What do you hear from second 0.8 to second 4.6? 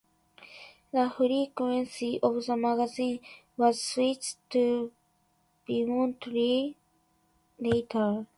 The frequency of the magazine was switched